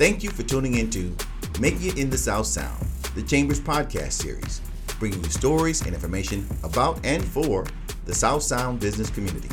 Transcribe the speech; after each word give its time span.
Thank 0.00 0.22
you 0.22 0.30
for 0.30 0.44
tuning 0.44 0.76
into 0.76 1.14
Making 1.60 1.88
It 1.88 1.98
in 1.98 2.08
the 2.08 2.16
South 2.16 2.46
Sound, 2.46 2.86
the 3.14 3.22
Chambers 3.22 3.60
podcast 3.60 4.12
series, 4.12 4.62
bringing 4.98 5.22
you 5.22 5.28
stories 5.28 5.82
and 5.82 5.92
information 5.92 6.46
about 6.64 7.04
and 7.04 7.22
for 7.22 7.66
the 8.06 8.14
South 8.14 8.42
Sound 8.42 8.80
business 8.80 9.10
community. 9.10 9.50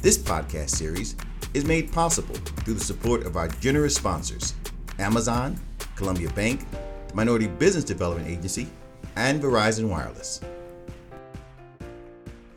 This 0.00 0.16
podcast 0.16 0.70
series 0.70 1.16
is 1.52 1.66
made 1.66 1.92
possible 1.92 2.34
through 2.34 2.72
the 2.72 2.80
support 2.80 3.26
of 3.26 3.36
our 3.36 3.48
generous 3.48 3.94
sponsors 3.94 4.54
Amazon, 4.98 5.60
Columbia 5.96 6.30
Bank, 6.30 6.66
the 7.08 7.14
Minority 7.14 7.48
Business 7.48 7.84
Development 7.84 8.26
Agency, 8.26 8.66
and 9.16 9.42
Verizon 9.42 9.90
Wireless. 9.90 10.40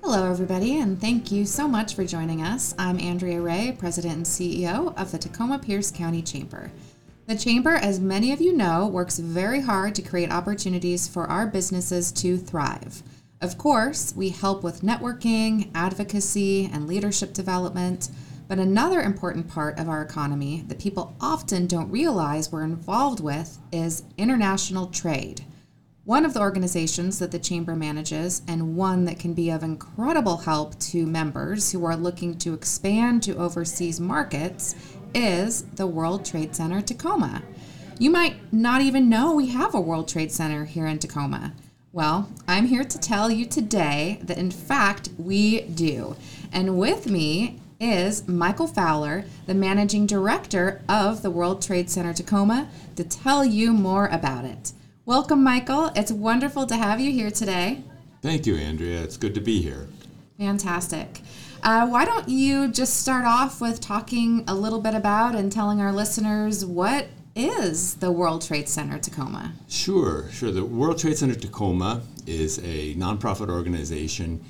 Hello, 0.02 0.32
everybody, 0.32 0.80
and 0.80 1.02
thank 1.02 1.30
you 1.30 1.46
so 1.46 1.68
much 1.68 1.94
for 1.94 2.06
joining 2.06 2.42
us. 2.42 2.74
I'm 2.80 2.98
Andrea 2.98 3.42
Reay, 3.42 3.78
President 3.78 4.16
and 4.16 4.26
CEO 4.26 4.98
of 4.98 5.12
the 5.12 5.18
Tacoma 5.18 5.60
Pierce 5.60 5.92
County 5.92 6.22
Chamber. 6.22 6.72
The 7.28 7.36
Chamber, 7.36 7.72
as 7.72 8.00
many 8.00 8.32
of 8.32 8.40
you 8.40 8.56
know, 8.56 8.88
works 8.88 9.20
very 9.20 9.60
hard 9.60 9.94
to 9.96 10.02
create 10.02 10.32
opportunities 10.32 11.10
for 11.10 11.28
our 11.28 11.46
businesses 11.46 12.10
to 12.14 12.38
thrive. 12.38 13.04
Of 13.42 13.58
course, 13.58 14.14
we 14.16 14.30
help 14.30 14.64
with 14.64 14.80
networking, 14.80 15.70
advocacy, 15.76 16.70
and 16.72 16.88
leadership 16.88 17.34
development. 17.34 18.12
But 18.48 18.60
another 18.60 19.02
important 19.02 19.50
part 19.50 19.78
of 19.78 19.90
our 19.90 20.02
economy 20.02 20.64
that 20.70 20.80
people 20.80 21.18
often 21.20 21.68
don't 21.68 21.92
realize 21.92 22.50
we're 22.50 22.64
involved 22.64 23.20
with 23.20 23.60
is 23.74 24.04
international 24.18 24.88
trade. 24.88 25.44
One 26.06 26.24
of 26.24 26.34
the 26.34 26.40
organizations 26.40 27.20
that 27.20 27.32
the 27.32 27.40
Chamber 27.40 27.76
manages, 27.76 28.42
and 28.48 28.78
one 28.78 29.04
that 29.04 29.20
can 29.20 29.34
be 29.34 29.50
of 29.50 29.62
incredible 29.62 30.38
help 30.38 30.80
to 30.80 31.06
members 31.06 31.74
who 31.74 31.84
are 31.84 31.98
looking 31.98 32.38
to 32.38 32.54
expand 32.54 33.24
to 33.24 33.36
overseas 33.36 34.00
markets, 34.00 34.74
is 35.18 35.64
the 35.64 35.88
World 35.88 36.24
Trade 36.24 36.56
Center 36.56 36.80
Tacoma. 36.80 37.42
You 37.98 38.12
might 38.12 38.54
not 38.54 38.82
even 38.82 39.10
know 39.10 39.34
we 39.34 39.48
have 39.48 39.74
a 39.74 39.82
World 39.82 40.08
Trade 40.08 40.32
Center 40.32 40.66
here 40.66 40.86
in 40.86 41.00
Tacoma. 41.00 41.54
Well, 41.92 42.30
I'm 42.48 42.68
here 42.68 42.84
to 42.84 43.00
tell 43.00 43.32
you 43.32 43.48
today 43.48 44.20
that 44.22 44.38
in 44.38 44.52
fact 44.52 45.10
we 45.18 45.62
do. 45.62 46.16
And 46.52 46.78
with 46.78 47.10
me 47.10 47.60
is 47.80 48.28
Michael 48.28 48.68
Fowler, 48.68 49.26
the 49.48 49.56
managing 49.56 50.06
director 50.06 50.84
of 50.88 51.24
the 51.24 51.32
World 51.32 51.64
Trade 51.64 51.90
Center 51.90 52.14
Tacoma, 52.14 52.70
to 52.96 53.04
tell 53.04 53.44
you 53.44 53.74
more 53.74 54.06
about 54.10 54.46
it. 54.46 54.72
Welcome, 55.08 55.44
Michael. 55.44 55.90
It's 55.96 56.12
wonderful 56.12 56.68
to 56.68 56.76
have 56.76 57.00
you 57.00 57.12
here 57.12 57.32
today. 57.32 57.82
Thank 58.22 58.46
you, 58.46 58.56
Andrea. 58.56 59.02
It's 59.02 59.18
good 59.18 59.34
to 59.34 59.42
be 59.42 59.64
here. 59.64 59.88
Fantastic. 60.38 61.22
Uh, 61.68 61.86
why 61.86 62.06
don't 62.06 62.30
you 62.30 62.70
just 62.70 63.02
start 63.02 63.26
off 63.26 63.60
with 63.60 63.82
talking 63.82 64.42
a 64.48 64.56
little 64.56 64.80
bit 64.80 64.96
about 64.96 65.36
and 65.36 65.52
telling 65.52 65.82
our 65.82 65.92
listeners 65.92 66.66
what 66.66 67.10
is 67.36 67.96
the 67.96 68.10
World 68.10 68.42
Trade 68.42 68.70
Center 68.70 68.98
Tacoma? 68.98 69.52
Sure, 69.68 70.30
sure. 70.32 70.50
The 70.50 70.64
World 70.64 70.98
Trade 70.98 71.18
Center 71.18 71.36
Tacoma 71.36 72.04
is 72.26 72.60
a 72.60 72.96
nonprofit 72.96 73.50
organization 73.50 74.42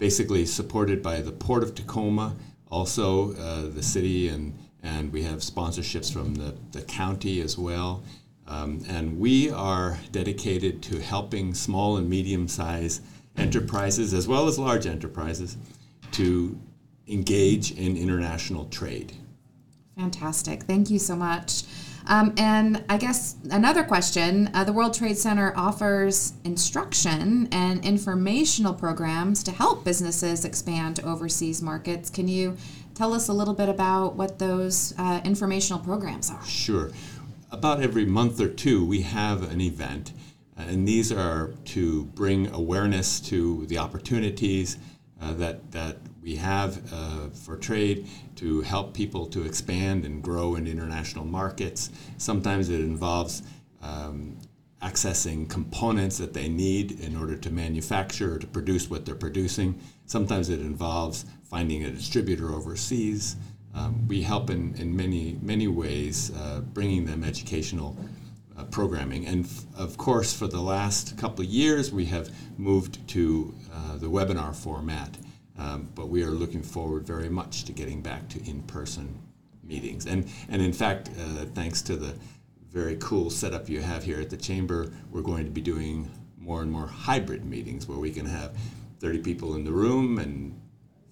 basically 0.00 0.44
supported 0.44 1.00
by 1.00 1.20
the 1.20 1.30
Port 1.30 1.62
of 1.62 1.76
Tacoma, 1.76 2.34
also 2.72 3.36
uh, 3.36 3.68
the 3.72 3.82
city, 3.84 4.26
and, 4.26 4.52
and 4.82 5.12
we 5.12 5.22
have 5.22 5.38
sponsorships 5.38 6.12
from 6.12 6.34
the, 6.34 6.56
the 6.72 6.82
county 6.82 7.40
as 7.40 7.56
well. 7.56 8.02
Um, 8.48 8.82
and 8.88 9.20
we 9.20 9.48
are 9.48 10.00
dedicated 10.10 10.82
to 10.82 10.98
helping 10.98 11.54
small 11.54 11.98
and 11.98 12.10
medium 12.10 12.48
sized 12.48 13.00
enterprises 13.36 14.12
as 14.12 14.26
well 14.26 14.48
as 14.48 14.58
large 14.58 14.86
enterprises 14.86 15.56
to 16.12 16.58
engage 17.06 17.72
in 17.72 17.96
international 17.96 18.66
trade. 18.66 19.12
Fantastic. 19.96 20.62
Thank 20.64 20.90
you 20.90 20.98
so 20.98 21.16
much. 21.16 21.64
Um, 22.06 22.32
and 22.38 22.84
I 22.88 22.96
guess 22.96 23.36
another 23.50 23.84
question 23.84 24.50
uh, 24.54 24.64
the 24.64 24.72
World 24.72 24.94
Trade 24.94 25.18
Center 25.18 25.52
offers 25.56 26.32
instruction 26.44 27.48
and 27.52 27.84
informational 27.84 28.72
programs 28.72 29.42
to 29.42 29.50
help 29.50 29.84
businesses 29.84 30.44
expand 30.44 30.96
to 30.96 31.02
overseas 31.02 31.60
markets. 31.60 32.08
Can 32.08 32.28
you 32.28 32.56
tell 32.94 33.12
us 33.12 33.28
a 33.28 33.32
little 33.32 33.54
bit 33.54 33.68
about 33.68 34.16
what 34.16 34.38
those 34.38 34.94
uh, 34.96 35.20
informational 35.24 35.80
programs 35.80 36.30
are? 36.30 36.44
Sure 36.46 36.90
about 37.50 37.82
every 37.82 38.04
month 38.04 38.40
or 38.40 38.48
two, 38.48 38.84
we 38.84 39.02
have 39.02 39.50
an 39.50 39.60
event, 39.60 40.12
and 40.56 40.86
these 40.86 41.10
are 41.10 41.54
to 41.64 42.04
bring 42.04 42.48
awareness 42.48 43.20
to 43.20 43.64
the 43.66 43.78
opportunities 43.78 44.76
uh, 45.20 45.32
that, 45.34 45.70
that 45.72 45.96
we 46.22 46.36
have 46.36 46.80
uh, 46.92 47.28
for 47.30 47.56
trade 47.56 48.06
to 48.36 48.60
help 48.62 48.94
people 48.94 49.26
to 49.26 49.44
expand 49.44 50.04
and 50.04 50.22
grow 50.22 50.54
in 50.54 50.66
international 50.66 51.24
markets. 51.24 51.90
Sometimes 52.16 52.68
it 52.68 52.80
involves 52.80 53.42
um, 53.82 54.36
accessing 54.82 55.48
components 55.48 56.18
that 56.18 56.34
they 56.34 56.48
need 56.48 57.00
in 57.00 57.16
order 57.16 57.36
to 57.36 57.50
manufacture 57.50 58.34
or 58.34 58.38
to 58.38 58.46
produce 58.46 58.88
what 58.88 59.04
they're 59.04 59.14
producing. 59.14 59.80
Sometimes 60.06 60.48
it 60.48 60.60
involves 60.60 61.24
finding 61.44 61.84
a 61.84 61.90
distributor 61.90 62.52
overseas 62.52 63.36
um, 63.78 64.08
we 64.08 64.22
help 64.22 64.50
in, 64.50 64.74
in 64.76 64.96
many, 64.96 65.38
many 65.42 65.68
ways, 65.68 66.32
uh, 66.36 66.60
bringing 66.60 67.04
them 67.04 67.22
educational 67.22 67.96
uh, 68.58 68.64
programming. 68.64 69.26
And 69.26 69.44
f- 69.44 69.64
of 69.76 69.96
course, 69.96 70.34
for 70.34 70.48
the 70.48 70.60
last 70.60 71.16
couple 71.16 71.44
of 71.44 71.50
years, 71.50 71.92
we 71.92 72.06
have 72.06 72.30
moved 72.58 73.06
to 73.08 73.54
uh, 73.72 73.96
the 73.98 74.08
webinar 74.08 74.54
format. 74.54 75.16
Um, 75.58 75.88
but 75.94 76.08
we 76.08 76.22
are 76.22 76.30
looking 76.30 76.62
forward 76.62 77.06
very 77.06 77.28
much 77.28 77.64
to 77.64 77.72
getting 77.72 78.00
back 78.00 78.28
to 78.30 78.44
in 78.48 78.62
person 78.62 79.18
meetings. 79.64 80.06
And, 80.06 80.28
and 80.48 80.62
in 80.62 80.72
fact, 80.72 81.10
uh, 81.18 81.46
thanks 81.54 81.82
to 81.82 81.96
the 81.96 82.14
very 82.70 82.96
cool 83.00 83.30
setup 83.30 83.68
you 83.68 83.80
have 83.80 84.04
here 84.04 84.20
at 84.20 84.30
the 84.30 84.36
Chamber, 84.36 84.92
we're 85.10 85.22
going 85.22 85.44
to 85.44 85.50
be 85.50 85.60
doing 85.60 86.10
more 86.38 86.62
and 86.62 86.70
more 86.70 86.86
hybrid 86.86 87.44
meetings 87.44 87.88
where 87.88 87.98
we 87.98 88.10
can 88.10 88.26
have 88.26 88.56
30 89.00 89.18
people 89.20 89.54
in 89.54 89.64
the 89.64 89.72
room 89.72 90.18
and 90.18 90.60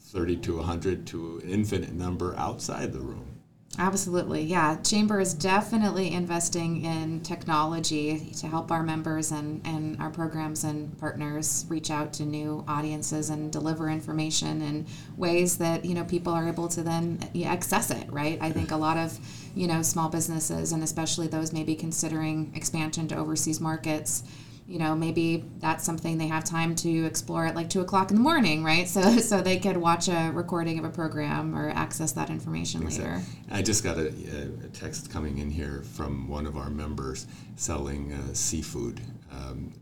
30 0.00 0.36
to 0.36 0.56
100 0.56 1.06
to 1.08 1.40
an 1.42 1.50
infinite 1.50 1.92
number 1.92 2.34
outside 2.36 2.92
the 2.92 3.00
room. 3.00 3.35
Absolutely, 3.78 4.42
yeah. 4.42 4.76
Chamber 4.76 5.20
is 5.20 5.34
definitely 5.34 6.12
investing 6.12 6.82
in 6.82 7.20
technology 7.20 8.30
to 8.38 8.46
help 8.46 8.70
our 8.70 8.82
members 8.82 9.30
and, 9.32 9.60
and 9.66 10.00
our 10.00 10.08
programs 10.08 10.64
and 10.64 10.96
partners 10.98 11.66
reach 11.68 11.90
out 11.90 12.14
to 12.14 12.24
new 12.24 12.64
audiences 12.66 13.28
and 13.28 13.52
deliver 13.52 13.90
information 13.90 14.62
in 14.62 14.86
ways 15.18 15.58
that 15.58 15.84
you 15.84 15.94
know 15.94 16.04
people 16.04 16.32
are 16.32 16.48
able 16.48 16.68
to 16.68 16.82
then 16.82 17.18
access 17.44 17.90
it. 17.90 18.10
Right. 18.10 18.38
I 18.40 18.50
think 18.50 18.70
a 18.70 18.76
lot 18.76 18.96
of 18.96 19.18
you 19.54 19.66
know 19.66 19.82
small 19.82 20.08
businesses 20.08 20.72
and 20.72 20.82
especially 20.82 21.26
those 21.26 21.52
maybe 21.52 21.74
considering 21.74 22.52
expansion 22.54 23.08
to 23.08 23.16
overseas 23.16 23.60
markets 23.60 24.22
you 24.66 24.78
know 24.78 24.94
maybe 24.94 25.44
that's 25.58 25.84
something 25.84 26.18
they 26.18 26.26
have 26.26 26.44
time 26.44 26.74
to 26.74 27.04
explore 27.04 27.46
at 27.46 27.54
like 27.54 27.70
two 27.70 27.80
o'clock 27.80 28.10
in 28.10 28.16
the 28.16 28.22
morning 28.22 28.64
right? 28.64 28.88
So 28.96 29.18
so 29.18 29.42
they 29.42 29.58
could 29.58 29.76
watch 29.76 30.08
a 30.08 30.30
recording 30.32 30.78
of 30.78 30.84
a 30.84 30.90
program 30.90 31.54
or 31.54 31.70
access 31.70 32.12
that 32.12 32.30
information 32.30 32.82
exactly. 32.82 33.10
later. 33.10 33.24
i 33.50 33.62
just 33.62 33.84
got 33.84 33.98
a, 33.98 34.08
a, 34.08 34.68
text 34.72 35.10
coming 35.10 35.38
in 35.38 35.50
here 35.50 35.82
from 35.94 36.28
one 36.28 36.46
of 36.46 36.56
our 36.56 36.70
members 36.70 37.26
selling 37.56 38.12
uh, 38.12 38.32
seafood 38.32 39.00
um, 39.32 39.72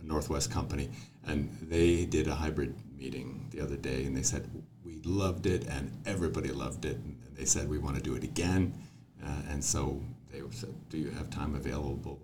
a 0.00 0.06
northwest 0.06 0.50
company 0.50 0.88
and 1.26 1.56
they 1.62 2.04
did 2.04 2.26
a 2.26 2.34
hybrid 2.34 2.74
meeting 2.96 3.46
the 3.50 3.60
other 3.60 3.76
day 3.76 4.04
and 4.04 4.16
they 4.16 4.22
said 4.22 4.48
we 4.84 5.00
loved 5.04 5.46
it 5.46 5.66
and 5.66 5.90
everybody 6.06 6.50
loved 6.50 6.84
it. 6.84 6.96
And 6.96 7.16
they 7.34 7.44
said 7.44 7.68
we 7.68 7.78
want 7.78 7.96
to 7.96 8.02
do 8.02 8.14
it 8.14 8.24
again. 8.24 8.74
Uh, 9.24 9.50
and 9.50 9.64
so 9.64 10.00
they 10.30 10.40
said 10.50 10.74
do 10.88 10.98
you 10.98 11.10
have 11.10 11.30
time 11.30 11.54
available 11.54 12.20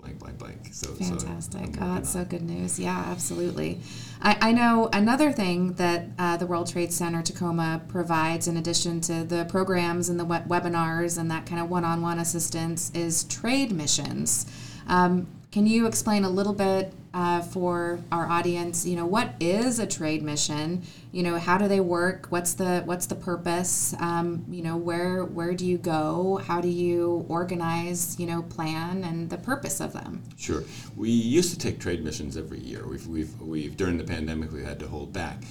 blank, 0.00 0.18
blank, 0.18 0.38
blank. 0.38 0.68
So 0.72 0.92
fantastic. 0.94 1.74
So 1.74 1.80
oh, 1.80 1.94
that's 1.94 2.10
so 2.10 2.24
good 2.24 2.42
news. 2.42 2.78
Yeah, 2.78 3.04
absolutely. 3.06 3.80
I, 4.22 4.36
I 4.40 4.52
know 4.52 4.88
another 4.92 5.32
thing 5.32 5.74
that 5.74 6.06
uh, 6.18 6.36
the 6.36 6.46
World 6.46 6.70
Trade 6.70 6.92
Center 6.92 7.22
Tacoma 7.22 7.82
provides, 7.88 8.48
in 8.48 8.56
addition 8.56 9.00
to 9.02 9.24
the 9.24 9.44
programs 9.48 10.08
and 10.08 10.18
the 10.18 10.24
web- 10.24 10.48
webinars 10.48 11.18
and 11.18 11.30
that 11.30 11.46
kind 11.46 11.60
of 11.60 11.70
one-on-one 11.70 12.18
assistance, 12.18 12.90
is 12.94 13.24
trade 13.24 13.72
missions. 13.72 14.46
Um, 14.86 15.26
can 15.50 15.66
you 15.66 15.86
explain 15.86 16.24
a 16.24 16.30
little 16.30 16.52
bit 16.52 16.92
uh, 17.18 17.40
for 17.40 17.98
our 18.12 18.28
audience? 18.28 18.86
You 18.86 18.94
know, 18.94 19.06
what 19.06 19.34
is 19.40 19.80
a 19.80 19.86
trade 19.86 20.22
mission? 20.22 20.82
You 21.10 21.24
know, 21.24 21.36
how 21.36 21.58
do 21.58 21.66
they 21.66 21.80
work? 21.80 22.26
What's 22.28 22.54
the 22.54 22.82
what's 22.84 23.06
the 23.06 23.16
purpose? 23.16 23.92
Um, 23.98 24.44
you 24.48 24.62
know, 24.62 24.76
where 24.76 25.24
where 25.24 25.52
do 25.52 25.66
you 25.66 25.78
go? 25.78 26.40
How 26.46 26.60
do 26.60 26.68
you 26.68 27.26
organize? 27.28 28.20
You 28.20 28.26
know, 28.26 28.42
plan 28.42 29.02
and 29.02 29.28
the 29.28 29.36
purpose 29.36 29.80
of 29.80 29.92
them. 29.92 30.22
Sure. 30.36 30.62
We 30.96 31.10
used 31.10 31.50
to 31.52 31.58
take 31.58 31.80
trade 31.80 32.04
missions 32.04 32.36
every 32.36 32.60
year. 32.60 32.86
We've 32.86 33.06
we've, 33.08 33.40
we've 33.40 33.76
during 33.76 33.98
the 33.98 34.04
pandemic 34.04 34.52
we 34.52 34.62
had 34.62 34.78
to 34.78 34.86
hold 34.86 35.12
back, 35.12 35.42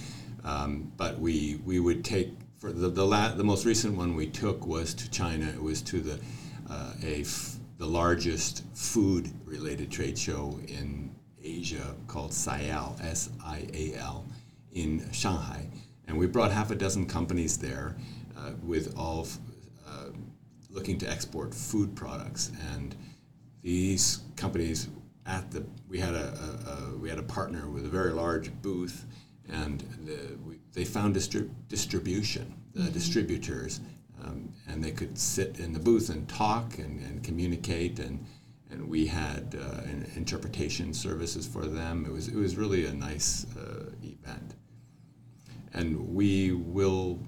um, 0.45 0.89
but 0.95 1.19
we 1.19 1.59
we 1.65 1.81
would 1.81 2.05
take 2.05 2.31
for 2.59 2.71
the 2.71 2.87
the, 2.87 3.05
la- 3.05 3.33
the 3.33 3.43
most 3.43 3.65
recent 3.65 3.97
one 3.97 4.15
we 4.15 4.27
took 4.27 4.65
was 4.65 4.93
to 4.93 5.11
China. 5.11 5.49
It 5.49 5.61
was 5.61 5.81
to 5.81 5.99
the 5.99 6.19
uh, 6.69 6.93
a 7.03 7.21
f- 7.21 7.55
the 7.77 7.85
largest 7.85 8.63
food 8.73 9.29
related 9.45 9.91
trade 9.91 10.17
show 10.17 10.59
in 10.67 11.06
Asia 11.47 11.95
called 12.07 12.33
SIAL, 12.33 12.95
S 13.01 13.29
I 13.45 13.67
A 13.73 13.95
L, 13.95 14.25
in 14.73 15.11
Shanghai. 15.11 15.67
And 16.07 16.17
we 16.17 16.27
brought 16.27 16.51
half 16.51 16.71
a 16.71 16.75
dozen 16.75 17.05
companies 17.05 17.57
there 17.57 17.95
uh, 18.37 18.51
with 18.63 18.93
all 18.97 19.27
uh, 19.87 20.09
looking 20.69 20.97
to 20.99 21.09
export 21.09 21.53
food 21.53 21.95
products, 21.95 22.51
and 22.73 22.95
these 23.61 24.19
companies 24.35 24.89
at 25.25 25.51
the 25.51 25.65
we 25.89 25.99
had 25.99 26.13
a, 26.13 26.27
a, 26.45 26.71
a 26.71 26.97
we 26.97 27.09
had 27.09 27.19
a 27.19 27.23
partner 27.23 27.67
with 27.69 27.85
a 27.85 27.89
very 27.89 28.11
large 28.11 28.51
booth, 28.61 29.05
and 29.49 29.79
the, 30.05 30.37
we, 30.45 30.55
they 30.73 30.85
found 30.85 31.15
distrib- 31.15 31.49
distribution, 31.67 32.53
the 32.73 32.81
mm-hmm. 32.81 32.93
distributors, 32.93 33.81
um, 34.23 34.53
and 34.69 34.83
they 34.83 34.91
could 34.91 35.17
sit 35.17 35.59
in 35.59 35.73
the 35.73 35.79
booth 35.79 36.09
and 36.09 36.27
talk 36.29 36.77
and, 36.77 37.01
and 37.07 37.23
communicate 37.23 37.99
and 37.99 38.25
and 38.71 38.87
we 38.87 39.07
had 39.07 39.55
uh, 39.59 39.81
interpretation 40.15 40.93
services 40.93 41.47
for 41.47 41.65
them. 41.65 42.05
It 42.05 42.11
was 42.11 42.27
it 42.27 42.35
was 42.35 42.57
really 42.57 42.85
a 42.85 42.93
nice 42.93 43.45
uh, 43.57 43.91
event, 44.03 44.55
and 45.73 46.13
we 46.13 46.51
will 46.51 47.19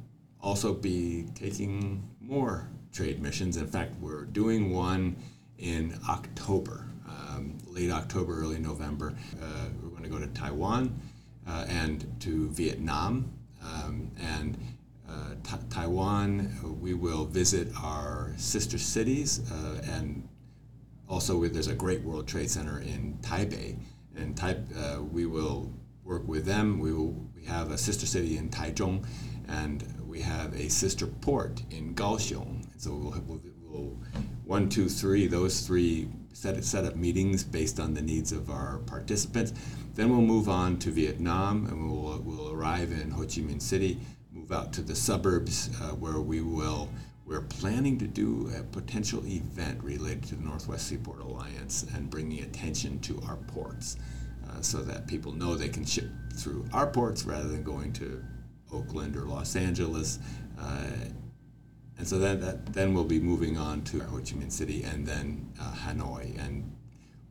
also 0.41 0.73
be 0.73 1.27
taking 1.35 2.03
more 2.21 2.69
trade 2.91 3.21
missions. 3.21 3.57
In 3.57 3.67
fact, 3.67 3.95
we're 3.99 4.25
doing 4.25 4.71
one 4.71 5.15
in 5.57 5.99
October, 6.09 6.87
um, 7.07 7.57
late 7.67 7.91
October, 7.91 8.39
early 8.39 8.59
November. 8.59 9.13
Uh, 9.41 9.65
we're 9.81 9.89
going 9.89 10.03
to 10.03 10.09
go 10.09 10.19
to 10.19 10.27
Taiwan 10.27 10.99
uh, 11.47 11.65
and 11.67 12.05
to 12.21 12.49
Vietnam, 12.49 13.31
um, 13.63 14.11
and 14.19 14.57
uh, 15.09 15.57
Taiwan. 15.69 16.77
We 16.81 16.93
will 16.93 17.25
visit 17.25 17.69
our 17.81 18.33
sister 18.37 18.77
cities 18.77 19.41
uh, 19.51 19.81
and 19.83 20.27
also, 21.09 21.43
there's 21.47 21.67
a 21.67 21.73
great 21.73 22.03
World 22.03 22.27
Trade 22.27 22.51
Center 22.51 22.79
in 22.81 23.17
Taipei, 23.21 23.77
and 24.15 24.35
Taip, 24.35 24.59
uh, 24.77 25.01
we 25.01 25.25
will 25.25 25.73
work 26.03 26.27
with 26.27 26.45
them. 26.45 26.79
We 26.79 26.93
will 26.93 27.15
we 27.35 27.43
have 27.45 27.71
a 27.71 27.77
sister 27.77 28.05
city 28.05 28.37
in 28.37 28.49
Taichung, 28.49 29.05
and 29.47 29.83
we 30.07 30.21
have 30.21 30.53
a 30.53 30.69
sister 30.69 31.07
port 31.07 31.63
in 31.71 31.95
Kaohsiung. 31.95 32.67
So 32.77 32.91
we'll, 32.91 33.23
we'll, 33.25 33.41
we'll 33.63 33.97
one, 34.45 34.69
two, 34.69 34.87
three, 34.87 35.25
those 35.25 35.61
three 35.61 36.09
set 36.33 36.63
set 36.63 36.85
up 36.85 36.95
meetings 36.95 37.43
based 37.43 37.79
on 37.79 37.95
the 37.95 38.01
needs 38.01 38.31
of 38.31 38.51
our 38.51 38.77
participants. 38.85 39.53
Then 39.95 40.09
we'll 40.09 40.21
move 40.21 40.47
on 40.47 40.77
to 40.79 40.91
Vietnam, 40.91 41.65
and 41.65 41.91
we'll 41.91 42.19
we'll 42.19 42.51
arrive 42.51 42.91
in 42.91 43.09
Ho 43.11 43.21
Chi 43.21 43.41
Minh 43.41 43.61
City, 43.61 43.99
move 44.31 44.51
out 44.51 44.73
to 44.73 44.81
the 44.81 44.95
suburbs 44.95 45.69
uh, 45.81 45.95
where 45.95 46.19
we 46.19 46.41
will 46.41 46.87
we're 47.29 47.41
planning 47.41 47.97
to 47.99 48.07
do 48.07 48.51
a 48.57 48.63
potential 48.63 49.23
event 49.27 49.81
related 49.83 50.23
to 50.23 50.35
the 50.35 50.43
Northwest 50.43 50.87
Seaport 50.87 51.19
Alliance 51.19 51.85
and 51.93 52.09
bringing 52.09 52.43
attention 52.43 52.99
to 53.01 53.21
our 53.27 53.35
ports 53.35 53.97
uh, 54.49 54.61
so 54.61 54.79
that 54.79 55.05
people 55.05 55.31
know 55.31 55.53
they 55.53 55.69
can 55.69 55.85
ship 55.85 56.09
through 56.33 56.65
our 56.73 56.87
ports 56.87 57.25
rather 57.25 57.47
than 57.47 57.63
going 57.63 57.93
to 57.93 58.23
Oakland 58.73 59.15
or 59.15 59.25
Los 59.25 59.55
Angeles. 59.55 60.17
Uh, 60.59 60.87
and 61.99 62.07
so 62.07 62.17
then, 62.17 62.39
that, 62.39 62.73
then 62.73 62.95
we'll 62.95 63.03
be 63.03 63.19
moving 63.19 63.59
on 63.59 63.83
to 63.83 63.99
Ho 63.99 64.17
Chi 64.17 64.33
Minh 64.35 64.51
City 64.51 64.83
and 64.83 65.05
then 65.05 65.53
uh, 65.61 65.71
Hanoi. 65.85 66.43
And 66.43 66.75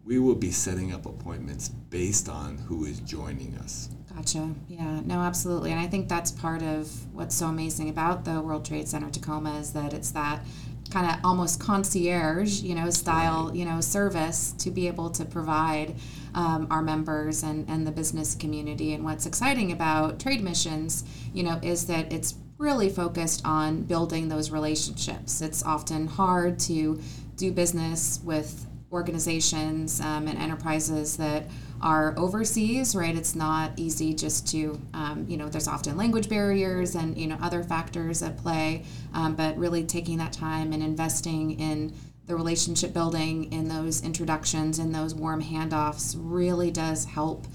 we 0.08 0.18
will 0.18 0.34
be 0.34 0.50
setting 0.50 0.94
up 0.94 1.04
appointments 1.04 1.68
based 1.68 2.30
on 2.30 2.56
who 2.56 2.86
is 2.86 2.98
joining 3.00 3.54
us. 3.56 3.90
Gotcha. 4.14 4.54
Yeah, 4.66 5.00
no, 5.04 5.16
absolutely. 5.20 5.70
And 5.70 5.78
I 5.78 5.86
think 5.86 6.08
that's 6.08 6.30
part 6.30 6.62
of 6.62 6.90
what's 7.14 7.34
so 7.34 7.46
amazing 7.46 7.90
about 7.90 8.24
the 8.24 8.40
World 8.40 8.64
Trade 8.64 8.88
Center 8.88 9.10
Tacoma 9.10 9.58
is 9.58 9.74
that 9.74 9.92
it's 9.92 10.10
that 10.12 10.46
kind 10.90 11.10
of 11.10 11.22
almost 11.22 11.60
concierge, 11.60 12.62
you 12.62 12.74
know, 12.74 12.88
style, 12.88 13.54
you 13.54 13.66
know, 13.66 13.82
service 13.82 14.52
to 14.52 14.70
be 14.70 14.86
able 14.86 15.10
to 15.10 15.26
provide 15.26 15.94
um, 16.34 16.66
our 16.70 16.80
members 16.80 17.42
and, 17.42 17.68
and 17.68 17.86
the 17.86 17.92
business 17.92 18.34
community. 18.34 18.94
And 18.94 19.04
what's 19.04 19.26
exciting 19.26 19.72
about 19.72 20.18
trade 20.18 20.42
missions, 20.42 21.04
you 21.34 21.42
know, 21.42 21.60
is 21.62 21.86
that 21.88 22.10
it's 22.10 22.34
really 22.56 22.88
focused 22.88 23.42
on 23.44 23.82
building 23.82 24.30
those 24.30 24.50
relationships. 24.50 25.42
It's 25.42 25.62
often 25.62 26.06
hard 26.06 26.58
to 26.60 26.98
do 27.36 27.52
business 27.52 28.20
with 28.24 28.67
organizations 28.92 30.00
um, 30.00 30.26
and 30.26 30.38
enterprises 30.38 31.16
that 31.16 31.44
are 31.80 32.14
overseas, 32.18 32.96
right? 32.96 33.14
It's 33.16 33.34
not 33.34 33.72
easy 33.76 34.14
just 34.14 34.48
to, 34.48 34.80
um, 34.94 35.26
you 35.28 35.36
know, 35.36 35.48
there's 35.48 35.68
often 35.68 35.96
language 35.96 36.28
barriers 36.28 36.94
and, 36.94 37.16
you 37.16 37.26
know, 37.26 37.38
other 37.40 37.62
factors 37.62 38.22
at 38.22 38.36
play, 38.38 38.84
um, 39.14 39.34
but 39.36 39.56
really 39.56 39.84
taking 39.84 40.18
that 40.18 40.32
time 40.32 40.72
and 40.72 40.82
investing 40.82 41.58
in 41.60 41.92
the 42.26 42.34
relationship 42.34 42.92
building, 42.92 43.52
in 43.52 43.68
those 43.68 44.02
introductions, 44.02 44.78
in 44.78 44.92
those 44.92 45.14
warm 45.14 45.42
handoffs 45.42 46.14
really 46.18 46.70
does 46.70 47.04
help. 47.04 47.46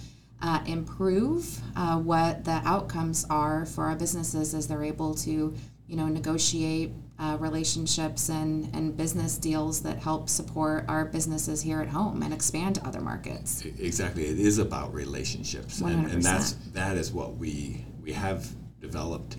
Uh, 0.45 0.61
improve 0.65 1.61
uh, 1.77 1.97
what 1.97 2.43
the 2.43 2.61
outcomes 2.65 3.25
are 3.29 3.65
for 3.65 3.85
our 3.85 3.95
businesses 3.95 4.53
as 4.53 4.67
they're 4.67 4.83
able 4.83 5.15
to, 5.15 5.55
you 5.93 5.99
know, 5.99 6.07
negotiate 6.07 6.91
uh, 7.19 7.37
relationships 7.39 8.29
and, 8.29 8.73
and 8.73 8.97
business 8.97 9.37
deals 9.37 9.83
that 9.83 9.99
help 9.99 10.27
support 10.27 10.85
our 10.87 11.05
businesses 11.05 11.61
here 11.61 11.81
at 11.81 11.87
home 11.87 12.23
and 12.23 12.33
expand 12.33 12.73
to 12.73 12.83
other 12.87 12.99
markets. 12.99 13.63
Exactly, 13.77 14.25
it 14.25 14.39
is 14.39 14.57
about 14.57 14.91
relationships, 14.91 15.81
and, 15.81 16.07
and, 16.07 16.23
that's 16.23 16.53
that 16.73 16.97
is 16.97 17.11
what 17.11 17.37
we 17.37 17.85
we 18.01 18.11
have 18.11 18.47
developed, 18.81 19.37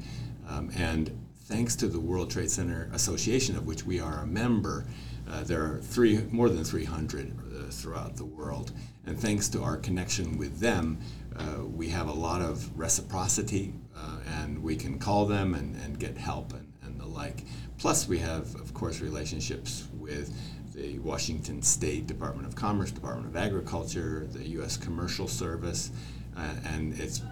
um, 0.49 0.71
and 0.77 1.11
thanks 1.47 1.75
to 1.75 1.89
the 1.89 1.99
World 1.99 2.31
Trade 2.31 2.53
Center 2.53 2.89
Association, 2.93 3.57
of 3.57 3.67
which 3.67 3.85
we 3.85 3.99
are 3.99 4.21
a 4.21 4.27
member, 4.27 4.87
uh, 5.29 5.43
there 5.43 5.61
are 5.65 5.81
three 5.81 6.21
more 6.31 6.49
than 6.49 6.63
300 6.63 7.33
uh, 7.33 7.63
throughout 7.69 8.17
the 8.17 8.25
world, 8.25 8.71
and 9.07 9.19
thanks 9.19 9.49
to 9.49 9.61
our 9.61 9.77
connection 9.77 10.39
with 10.39 10.61
them, 10.61 11.01
uh, 11.37 11.65
we 11.65 11.89
have 11.89 12.07
a 12.07 12.13
lot 12.13 12.41
of 12.41 12.71
reciprocity, 12.79 13.75
uh, 13.97 14.19
and 14.41 14.63
we 14.63 14.77
can 14.77 14.99
call 14.99 15.27
them 15.27 15.55
and, 15.55 15.77
and 15.83 15.99
get 15.99 16.17
help 16.17 16.53
and, 16.53 16.73
and 16.83 17.01
the 17.01 17.07
like. 17.07 17.45
Plus, 17.79 18.09
we 18.09 18.19
have, 18.19 18.55
of 18.57 18.73
course, 18.75 19.01
relationships 19.01 19.89
with 19.95 20.33
the 20.75 20.99
Washington 20.99 21.63
State 21.63 22.07
Department 22.07 22.47
of 22.49 22.57
Commerce, 22.57 22.91
Department 22.91 23.29
of 23.29 23.37
Agriculture, 23.37 24.27
the 24.33 24.49
U.S. 24.51 24.77
Commercial 24.77 25.29
Service, 25.29 25.91
uh, 26.37 26.55
and 26.67 26.99
it's 26.99 27.23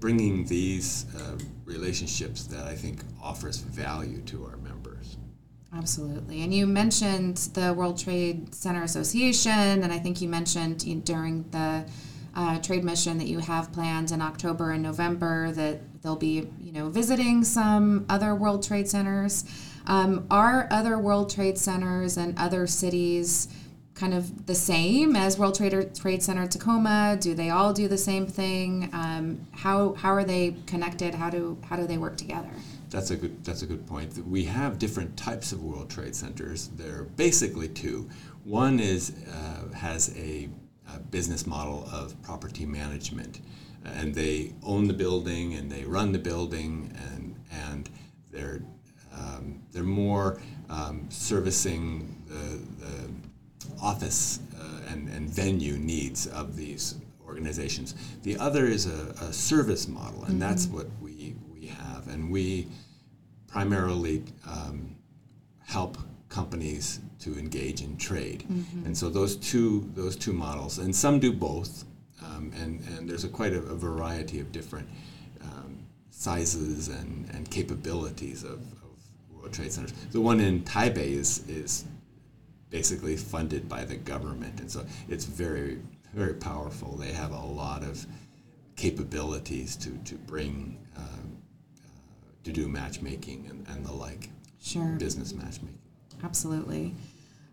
bringing 0.00 0.44
these 0.46 1.06
uh, 1.16 1.38
relationships 1.64 2.44
that 2.46 2.66
I 2.66 2.74
think 2.74 3.00
offers 3.22 3.58
value 3.58 4.20
to 4.22 4.44
our 4.46 4.56
members. 4.56 5.16
Absolutely. 5.74 6.42
And 6.42 6.52
you 6.52 6.66
mentioned 6.66 7.36
the 7.54 7.72
World 7.72 7.98
Trade 7.98 8.54
Center 8.54 8.82
Association, 8.82 9.82
and 9.82 9.92
I 9.92 9.98
think 9.98 10.20
you 10.20 10.28
mentioned 10.28 11.04
during 11.04 11.48
the 11.50 11.84
uh, 12.34 12.58
trade 12.60 12.84
mission 12.84 13.18
that 13.18 13.26
you 13.26 13.38
have 13.38 13.72
planned 13.72 14.10
in 14.10 14.22
October 14.22 14.70
and 14.70 14.82
November 14.82 15.50
that 15.52 16.02
they'll 16.02 16.16
be, 16.16 16.48
you 16.60 16.72
know, 16.72 16.88
visiting 16.88 17.44
some 17.44 18.06
other 18.08 18.34
World 18.34 18.62
Trade 18.62 18.88
Centers. 18.88 19.44
Um, 19.86 20.26
are 20.30 20.68
other 20.70 20.98
World 20.98 21.30
Trade 21.30 21.58
Centers 21.58 22.16
and 22.16 22.38
other 22.38 22.66
cities 22.66 23.48
kind 23.94 24.14
of 24.14 24.46
the 24.46 24.54
same 24.54 25.14
as 25.14 25.38
World 25.38 25.54
Trade, 25.54 25.94
Trade 25.94 26.22
Center 26.22 26.46
Tacoma? 26.46 27.18
Do 27.20 27.34
they 27.34 27.50
all 27.50 27.72
do 27.72 27.88
the 27.88 27.98
same 27.98 28.26
thing? 28.26 28.88
Um, 28.92 29.46
how, 29.52 29.94
how 29.94 30.12
are 30.12 30.24
they 30.24 30.56
connected? 30.66 31.14
How 31.14 31.30
do, 31.30 31.58
how 31.68 31.76
do 31.76 31.86
they 31.86 31.98
work 31.98 32.16
together? 32.16 32.50
That's 32.92 33.10
a 33.10 33.16
good. 33.16 33.42
That's 33.42 33.62
a 33.62 33.66
good 33.66 33.86
point. 33.86 34.18
We 34.28 34.44
have 34.44 34.78
different 34.78 35.16
types 35.16 35.50
of 35.50 35.64
World 35.64 35.88
Trade 35.88 36.14
Centers. 36.14 36.68
There 36.76 37.00
are 37.00 37.04
basically 37.04 37.68
two. 37.68 38.08
One 38.44 38.78
is 38.78 39.14
uh, 39.32 39.72
has 39.74 40.14
a, 40.14 40.20
a, 40.20 40.48
business 41.10 41.46
model 41.46 41.88
of 41.92 42.20
property 42.22 42.66
management, 42.66 43.40
and 43.84 44.14
they 44.14 44.52
own 44.62 44.86
the 44.86 44.94
building 44.94 45.54
and 45.54 45.70
they 45.70 45.84
run 45.84 46.12
the 46.12 46.18
building, 46.18 46.96
and 47.12 47.36
and 47.50 47.90
they're 48.30 48.62
um, 49.14 49.62
they're 49.72 49.82
more 49.82 50.40
um, 50.70 51.06
servicing 51.10 52.22
the, 52.26 52.84
the 52.84 53.10
office 53.80 54.40
uh, 54.58 54.90
and, 54.90 55.08
and 55.08 55.28
venue 55.28 55.74
needs 55.74 56.26
of 56.28 56.56
these 56.56 56.96
organizations. 57.26 57.94
The 58.22 58.38
other 58.38 58.66
is 58.66 58.86
a, 58.86 59.14
a 59.20 59.32
service 59.32 59.88
model, 59.88 60.20
and 60.20 60.30
mm-hmm. 60.30 60.38
that's 60.38 60.66
what 60.66 60.86
we, 61.00 61.34
we 61.52 61.66
have. 61.66 62.08
And 62.08 62.30
we 62.30 62.68
primarily 63.48 64.24
um, 64.48 64.96
help 65.66 65.98
companies 66.32 67.00
to 67.20 67.38
engage 67.38 67.82
in 67.82 67.96
trade. 67.96 68.44
Mm-hmm. 68.50 68.86
And 68.86 68.96
so 68.96 69.10
those 69.10 69.36
two 69.36 69.90
those 69.94 70.16
two 70.16 70.32
models, 70.32 70.78
and 70.78 70.94
some 70.94 71.20
do 71.20 71.32
both, 71.32 71.84
um, 72.24 72.52
and 72.60 72.80
and 72.92 73.08
there's 73.08 73.24
a 73.24 73.28
quite 73.28 73.52
a, 73.52 73.58
a 73.58 73.76
variety 73.76 74.40
of 74.40 74.50
different 74.50 74.88
um, 75.42 75.78
sizes 76.10 76.88
and, 76.88 77.28
and 77.34 77.50
capabilities 77.50 78.44
of, 78.44 78.60
of 78.84 78.94
World 79.30 79.52
Trade 79.52 79.72
Centers. 79.72 79.92
The 80.10 80.20
one 80.20 80.40
in 80.40 80.62
Taipei 80.62 81.12
is 81.22 81.46
is 81.48 81.84
basically 82.70 83.16
funded 83.16 83.68
by 83.68 83.84
the 83.84 83.96
government, 83.96 84.60
and 84.60 84.70
so 84.70 84.84
it's 85.08 85.26
very 85.26 85.78
very 86.14 86.34
powerful. 86.34 86.96
They 86.96 87.12
have 87.12 87.32
a 87.32 87.44
lot 87.44 87.82
of 87.82 88.06
capabilities 88.76 89.76
to 89.76 89.90
to 90.04 90.14
bring 90.14 90.78
uh, 90.96 91.00
uh, 91.00 91.84
to 92.44 92.52
do 92.52 92.68
matchmaking 92.68 93.46
and, 93.50 93.68
and 93.68 93.84
the 93.84 93.92
like. 93.92 94.30
Sure. 94.64 94.94
Business 94.96 95.32
matchmaking. 95.34 95.82
Absolutely. 96.24 96.94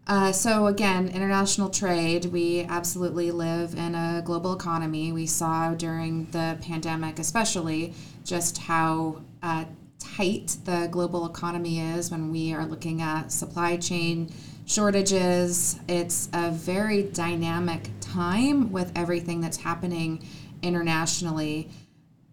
Uh, 0.07 0.31
so 0.31 0.65
again, 0.67 1.07
international 1.09 1.69
trade. 1.69 2.25
We 2.25 2.61
absolutely 2.63 3.31
live 3.31 3.75
in 3.75 3.93
a 3.93 4.21
global 4.25 4.53
economy. 4.53 5.11
We 5.11 5.27
saw 5.27 5.73
during 5.75 6.25
the 6.31 6.57
pandemic, 6.61 7.19
especially, 7.19 7.93
just 8.23 8.57
how 8.57 9.21
uh, 9.43 9.65
tight 9.99 10.57
the 10.65 10.87
global 10.91 11.27
economy 11.27 11.79
is 11.79 12.09
when 12.09 12.31
we 12.31 12.53
are 12.53 12.65
looking 12.65 13.01
at 13.01 13.31
supply 13.31 13.77
chain 13.77 14.31
shortages. 14.65 15.79
It's 15.87 16.29
a 16.33 16.49
very 16.49 17.03
dynamic 17.03 17.89
time 18.01 18.71
with 18.71 18.91
everything 18.95 19.41
that's 19.41 19.57
happening 19.57 20.27
internationally. 20.63 21.69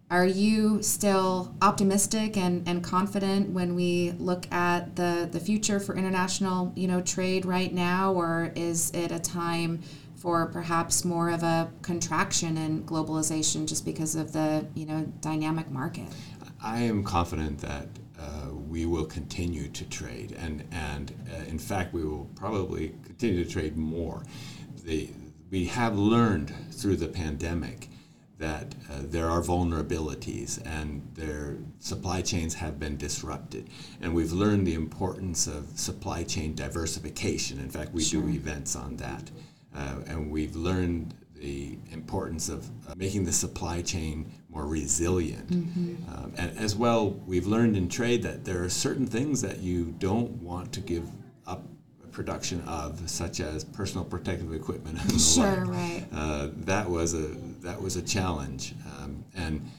Are 0.09 0.25
you 0.25 0.81
still 0.83 1.53
optimistic 1.61 2.37
and, 2.37 2.65
and 2.65 2.81
confident 2.81 3.49
when 3.49 3.75
we 3.75 4.11
look 4.11 4.49
at 4.53 4.95
the, 4.95 5.27
the 5.29 5.39
future 5.39 5.81
for 5.81 5.97
international 5.97 6.71
you 6.77 6.87
know 6.87 7.01
trade 7.01 7.45
right 7.45 7.73
now, 7.73 8.13
or 8.13 8.53
is 8.55 8.89
it 8.91 9.11
a 9.11 9.19
time 9.19 9.81
for 10.15 10.45
perhaps 10.45 11.03
more 11.03 11.29
of 11.29 11.43
a 11.43 11.69
contraction 11.81 12.55
in 12.57 12.83
globalization 12.83 13.67
just 13.67 13.83
because 13.83 14.15
of 14.15 14.31
the 14.31 14.65
you 14.75 14.85
know 14.85 15.01
dynamic 15.19 15.69
market? 15.69 16.07
I 16.63 16.79
am 16.79 17.03
confident 17.03 17.59
that 17.59 17.87
uh, 18.17 18.53
we 18.53 18.85
will 18.85 19.05
continue 19.05 19.67
to 19.67 19.83
trade, 19.89 20.37
and 20.39 20.63
and 20.71 21.13
uh, 21.33 21.43
in 21.49 21.59
fact, 21.59 21.93
we 21.93 22.05
will 22.05 22.29
probably 22.33 22.95
continue 23.03 23.43
to 23.43 23.49
trade 23.49 23.75
more. 23.75 24.23
The, 24.85 25.09
we 25.51 25.65
have 25.65 25.97
learned 25.97 26.53
through 26.71 26.95
the 26.95 27.09
pandemic 27.09 27.89
that 28.39 28.75
uh, 28.89 28.99
there 29.01 29.29
are 29.29 29.41
vulnerabilities 29.41 30.61
and 30.65 31.01
their 31.15 31.57
supply 31.79 32.21
chains 32.21 32.53
have 32.53 32.79
been 32.79 32.95
disrupted. 32.97 33.69
And 34.01 34.13
we've 34.13 34.31
learned 34.31 34.67
the 34.67 34.75
importance 34.75 35.47
of 35.47 35.67
supply 35.79 36.23
chain 36.23 36.53
diversification. 36.53 37.59
In 37.59 37.69
fact, 37.69 37.93
we 37.93 38.03
sure. 38.03 38.21
do 38.21 38.29
events 38.29 38.75
on 38.75 38.97
that. 38.97 39.31
Uh, 39.75 39.95
and 40.07 40.31
we've 40.31 40.55
learned 40.55 41.15
the 41.35 41.77
importance 41.91 42.49
of 42.49 42.67
uh, 42.89 42.93
making 42.95 43.23
the 43.25 43.31
supply 43.31 43.81
chain 43.81 44.31
more 44.49 44.65
resilient. 44.65 45.47
Mm-hmm. 45.49 46.09
Um, 46.11 46.33
and 46.37 46.57
as 46.57 46.75
well, 46.75 47.11
we've 47.25 47.45
learned 47.45 47.77
in 47.77 47.89
trade 47.89 48.23
that 48.23 48.45
there 48.45 48.63
are 48.63 48.69
certain 48.69 49.05
things 49.05 49.41
that 49.41 49.59
you 49.59 49.95
don't 49.99 50.31
want 50.41 50.73
to 50.73 50.79
give 50.79 51.09
up 51.45 51.63
production 52.17 52.63
of, 52.67 53.07
such 53.07 53.39
as 53.39 53.63
personal 53.63 54.03
protective 54.03 54.51
equipment. 54.51 54.99
And 55.03 55.21
sure, 55.21 55.65
right. 55.65 56.03
Uh, 56.11 56.49
that 56.71 56.89
was 56.89 57.13
a 57.13 57.27
that 57.61 57.79
was 57.79 57.95
a 57.95 58.01
challenge, 58.01 58.73
um, 58.97 59.23
and 59.35 59.69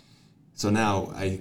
so 0.54 0.71
now 0.71 1.12
I, 1.16 1.40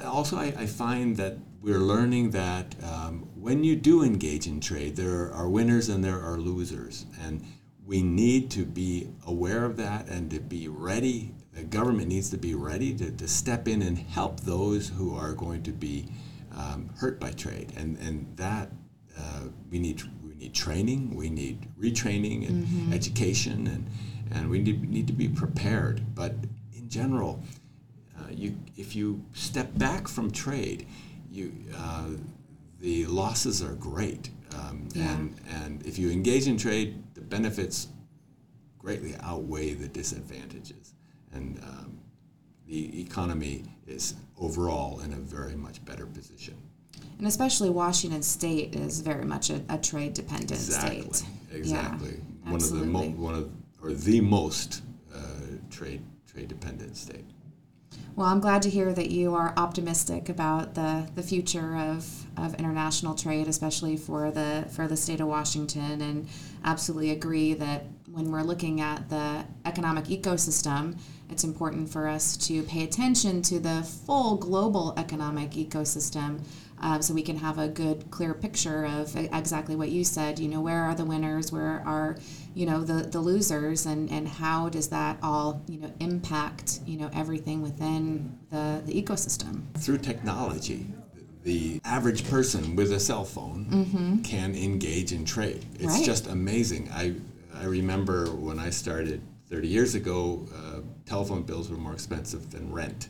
I 0.00 0.04
also 0.04 0.36
I, 0.36 0.52
I, 0.58 0.66
find 0.66 1.16
that 1.18 1.36
we're 1.62 1.84
learning 1.94 2.32
that 2.32 2.74
um, 2.82 3.28
when 3.36 3.62
you 3.62 3.76
do 3.76 4.02
engage 4.02 4.48
in 4.48 4.60
trade, 4.60 4.96
there 4.96 5.32
are 5.32 5.48
winners 5.48 5.88
and 5.88 6.02
there 6.02 6.20
are 6.20 6.38
losers, 6.38 7.06
and 7.24 7.44
we 7.86 8.02
need 8.02 8.50
to 8.50 8.64
be 8.64 9.08
aware 9.28 9.64
of 9.64 9.76
that 9.76 10.08
and 10.08 10.28
to 10.32 10.40
be 10.40 10.66
ready. 10.66 11.34
The 11.52 11.62
government 11.62 12.08
needs 12.08 12.30
to 12.30 12.36
be 12.36 12.54
ready 12.56 12.92
to, 12.94 13.12
to 13.12 13.28
step 13.28 13.68
in 13.68 13.80
and 13.82 13.96
help 13.96 14.40
those 14.40 14.88
who 14.88 15.14
are 15.14 15.34
going 15.34 15.62
to 15.62 15.72
be 15.72 16.08
um, 16.56 16.90
hurt 16.98 17.20
by 17.20 17.30
trade, 17.30 17.72
and 17.76 17.96
and 17.98 18.36
that 18.36 18.72
uh, 19.16 19.44
we 19.70 19.78
need 19.78 20.02
need 20.42 20.54
training, 20.54 21.14
we 21.14 21.30
need 21.30 21.68
retraining 21.80 22.48
and 22.48 22.66
mm-hmm. 22.66 22.92
education, 22.92 23.66
and, 23.66 23.86
and 24.34 24.50
we 24.50 24.58
need, 24.58 24.88
need 24.90 25.06
to 25.06 25.12
be 25.12 25.28
prepared. 25.28 26.14
But 26.14 26.34
in 26.74 26.88
general, 26.88 27.42
uh, 28.18 28.24
you, 28.30 28.56
if 28.76 28.96
you 28.96 29.24
step 29.32 29.76
back 29.78 30.08
from 30.08 30.30
trade, 30.30 30.86
you, 31.30 31.52
uh, 31.76 32.08
the 32.80 33.06
losses 33.06 33.62
are 33.62 33.74
great. 33.74 34.30
Um, 34.54 34.88
yeah. 34.92 35.12
and, 35.12 35.40
and 35.48 35.86
if 35.86 35.98
you 35.98 36.10
engage 36.10 36.46
in 36.46 36.58
trade, 36.58 37.02
the 37.14 37.20
benefits 37.20 37.88
greatly 38.78 39.14
outweigh 39.22 39.74
the 39.74 39.88
disadvantages. 39.88 40.92
And 41.32 41.58
um, 41.62 41.98
the 42.66 43.00
economy 43.00 43.64
is 43.86 44.14
overall 44.38 45.00
in 45.00 45.12
a 45.12 45.16
very 45.16 45.54
much 45.54 45.82
better 45.84 46.04
position 46.06 46.61
and 47.18 47.26
especially 47.26 47.70
Washington 47.70 48.22
State 48.22 48.74
is 48.74 49.00
very 49.00 49.24
much 49.24 49.50
a, 49.50 49.62
a 49.68 49.78
trade 49.78 50.14
dependent 50.14 50.52
exactly. 50.52 51.12
state. 51.12 51.28
Exactly. 51.52 52.10
Yeah, 52.10 52.50
one 52.50 52.54
absolutely. 52.54 52.88
of 52.88 52.92
the 52.92 53.10
mo- 53.10 53.24
one 53.24 53.34
of 53.34 53.50
or 53.82 53.92
the 53.92 54.20
most 54.20 54.82
uh, 55.14 55.18
trade 55.70 56.02
trade 56.26 56.48
dependent 56.48 56.96
state. 56.96 57.24
Well, 58.14 58.26
I'm 58.26 58.40
glad 58.40 58.60
to 58.62 58.70
hear 58.70 58.92
that 58.92 59.10
you 59.10 59.34
are 59.34 59.54
optimistic 59.56 60.28
about 60.28 60.74
the, 60.74 61.08
the 61.14 61.22
future 61.22 61.76
of, 61.76 62.26
of 62.36 62.54
international 62.56 63.14
trade, 63.14 63.48
especially 63.48 63.96
for 63.96 64.30
the 64.30 64.66
for 64.70 64.86
the 64.86 64.96
state 64.96 65.20
of 65.20 65.28
Washington, 65.28 66.02
and 66.02 66.28
absolutely 66.64 67.10
agree 67.10 67.54
that 67.54 67.86
when 68.10 68.30
we're 68.30 68.42
looking 68.42 68.82
at 68.82 69.08
the 69.08 69.44
economic 69.64 70.04
ecosystem, 70.06 70.98
it's 71.32 71.44
important 71.44 71.88
for 71.88 72.06
us 72.06 72.36
to 72.36 72.62
pay 72.64 72.84
attention 72.84 73.40
to 73.42 73.58
the 73.58 73.82
full 74.06 74.36
global 74.36 74.92
economic 74.98 75.52
ecosystem 75.52 76.40
um, 76.78 77.00
so 77.00 77.14
we 77.14 77.22
can 77.22 77.36
have 77.36 77.58
a 77.58 77.68
good, 77.68 78.10
clear 78.10 78.34
picture 78.34 78.84
of 78.84 79.16
exactly 79.16 79.74
what 79.76 79.88
you 79.88 80.04
said. 80.04 80.38
You 80.38 80.48
know, 80.48 80.60
where 80.60 80.82
are 80.82 80.94
the 80.94 81.04
winners? 81.04 81.50
Where 81.50 81.82
are, 81.86 82.18
you 82.54 82.66
know, 82.66 82.82
the, 82.82 83.04
the 83.04 83.20
losers? 83.20 83.86
And, 83.86 84.10
and 84.10 84.28
how 84.28 84.68
does 84.68 84.88
that 84.88 85.16
all, 85.22 85.62
you 85.68 85.78
know, 85.78 85.92
impact, 86.00 86.80
you 86.84 86.98
know, 86.98 87.08
everything 87.14 87.62
within 87.62 88.36
the, 88.50 88.82
the 88.84 89.00
ecosystem? 89.00 89.62
Through 89.78 89.98
technology, 89.98 90.86
the 91.44 91.80
average 91.84 92.28
person 92.28 92.76
with 92.76 92.92
a 92.92 93.00
cell 93.00 93.24
phone 93.24 93.66
mm-hmm. 93.70 94.22
can 94.22 94.54
engage 94.54 95.12
in 95.12 95.24
trade. 95.24 95.64
It's 95.76 95.86
right. 95.86 96.04
just 96.04 96.26
amazing. 96.26 96.90
I, 96.92 97.14
I 97.54 97.64
remember 97.64 98.26
when 98.26 98.58
I 98.58 98.70
started 98.70 99.22
30 99.52 99.68
years 99.68 99.94
ago, 99.94 100.48
uh, 100.56 100.80
telephone 101.04 101.42
bills 101.42 101.68
were 101.68 101.76
more 101.76 101.92
expensive 101.92 102.50
than 102.50 102.72
rent. 102.72 103.08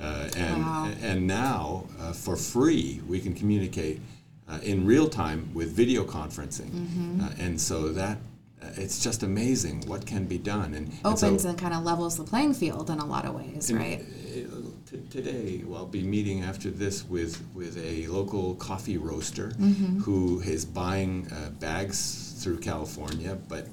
Uh, 0.00 0.30
and, 0.36 0.62
wow. 0.62 0.88
and 1.02 1.26
now, 1.26 1.84
uh, 1.98 2.12
for 2.12 2.36
free, 2.36 3.00
we 3.08 3.18
can 3.18 3.34
communicate 3.34 4.00
uh, 4.48 4.60
in 4.62 4.86
real 4.86 5.08
time 5.08 5.52
with 5.52 5.72
video 5.72 6.04
conferencing. 6.04 6.70
Mm-hmm. 6.70 7.20
Uh, 7.22 7.30
and 7.40 7.60
so 7.60 7.88
that 7.88 8.18
uh, 8.62 8.66
it's 8.76 9.02
just 9.02 9.24
amazing 9.24 9.80
what 9.88 10.06
can 10.06 10.26
be 10.26 10.38
done. 10.38 10.74
And 10.74 10.92
opens 11.04 11.22
and, 11.24 11.40
so, 11.40 11.48
and 11.48 11.58
kind 11.58 11.74
of 11.74 11.82
levels 11.82 12.16
the 12.16 12.22
playing 12.22 12.54
field 12.54 12.88
in 12.88 13.00
a 13.00 13.04
lot 13.04 13.24
of 13.24 13.34
ways, 13.34 13.72
right? 13.72 14.04
T- 14.88 15.02
today, 15.10 15.62
well, 15.66 15.80
I'll 15.80 15.86
be 15.86 16.02
meeting 16.02 16.44
after 16.44 16.70
this 16.70 17.04
with, 17.04 17.44
with 17.52 17.76
a 17.84 18.06
local 18.06 18.54
coffee 18.54 18.96
roaster 18.96 19.48
mm-hmm. 19.58 19.98
who 19.98 20.40
is 20.40 20.64
buying 20.64 21.28
bags 21.58 22.36
through 22.40 22.58
California, 22.58 23.36
but 23.48 23.66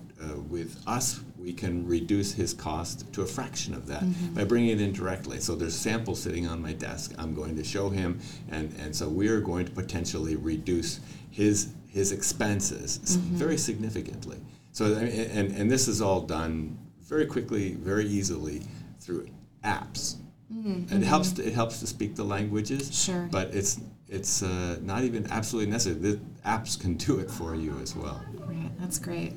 with 0.50 0.82
us, 0.88 1.22
we 1.48 1.54
can 1.54 1.88
reduce 1.88 2.34
his 2.34 2.54
cost 2.54 3.12
to 3.14 3.22
a 3.22 3.26
fraction 3.26 3.74
of 3.74 3.88
that 3.88 4.04
mm-hmm. 4.04 4.34
by 4.34 4.44
bringing 4.44 4.72
it 4.72 4.82
in 4.82 4.92
directly. 4.92 5.40
So 5.40 5.56
there's 5.56 5.74
samples 5.74 6.22
sitting 6.22 6.46
on 6.46 6.62
my 6.62 6.74
desk. 6.74 7.14
I'm 7.18 7.34
going 7.34 7.56
to 7.56 7.64
show 7.64 7.88
him, 7.90 8.20
and, 8.50 8.76
and 8.82 8.94
so 8.94 9.08
we 9.08 9.30
are 9.30 9.40
going 9.40 9.66
to 9.66 9.72
potentially 9.72 10.36
reduce 10.36 11.00
his 11.32 11.70
his 11.88 12.12
expenses 12.12 13.00
mm-hmm. 13.00 13.36
very 13.38 13.58
significantly. 13.58 14.40
So 14.74 14.94
and 14.96 15.56
and 15.56 15.72
this 15.72 15.88
is 15.88 16.02
all 16.02 16.20
done 16.20 16.78
very 17.04 17.26
quickly, 17.26 17.76
very 17.76 18.06
easily 18.06 18.64
through 19.00 19.30
apps. 19.64 20.16
Mm-hmm. 20.54 21.02
It 21.02 21.04
helps. 21.06 21.32
To, 21.34 21.48
it 21.48 21.54
helps 21.54 21.80
to 21.80 21.88
speak 21.88 22.18
the 22.18 22.26
languages. 22.26 22.94
Sure. 22.94 23.30
But 23.32 23.56
it's 23.56 23.80
it's 24.10 24.44
uh, 24.44 24.80
not 24.82 25.06
even 25.06 25.32
absolutely 25.32 25.72
necessary. 25.72 26.00
The 26.12 26.20
apps 26.46 26.78
can 26.78 26.96
do 26.96 27.20
it 27.20 27.32
for 27.32 27.56
you 27.56 27.74
as 27.82 27.96
well. 27.96 28.22
Right. 28.36 28.70
That's 28.80 29.00
great. 29.00 29.34